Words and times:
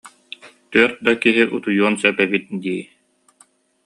Түөрт 0.71 1.03
да 1.07 1.13
киһи 1.23 1.43
утуйуон 1.57 1.95
сөп 2.03 2.17
эбит 2.25 2.45
дии 2.63 2.81